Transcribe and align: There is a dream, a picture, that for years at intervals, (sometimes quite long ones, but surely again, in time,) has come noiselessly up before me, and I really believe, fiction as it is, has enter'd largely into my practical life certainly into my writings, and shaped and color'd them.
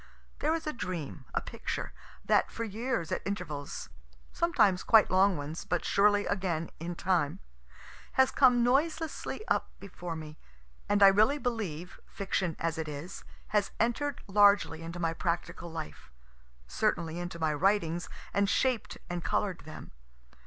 There 0.39 0.55
is 0.55 0.65
a 0.65 0.73
dream, 0.73 1.25
a 1.35 1.41
picture, 1.41 1.93
that 2.25 2.49
for 2.51 2.63
years 2.63 3.11
at 3.11 3.21
intervals, 3.23 3.89
(sometimes 4.33 4.81
quite 4.81 5.11
long 5.11 5.37
ones, 5.37 5.63
but 5.63 5.85
surely 5.85 6.25
again, 6.25 6.71
in 6.79 6.95
time,) 6.95 7.39
has 8.13 8.31
come 8.31 8.63
noiselessly 8.63 9.47
up 9.47 9.69
before 9.79 10.15
me, 10.15 10.39
and 10.89 11.03
I 11.03 11.07
really 11.07 11.37
believe, 11.37 11.99
fiction 12.07 12.55
as 12.59 12.79
it 12.79 12.87
is, 12.87 13.23
has 13.49 13.69
enter'd 13.79 14.21
largely 14.25 14.81
into 14.81 14.97
my 14.97 15.13
practical 15.13 15.71
life 15.71 16.09
certainly 16.65 17.19
into 17.19 17.37
my 17.37 17.53
writings, 17.53 18.09
and 18.33 18.49
shaped 18.49 18.97
and 19.07 19.23
color'd 19.23 19.65
them. 19.65 19.91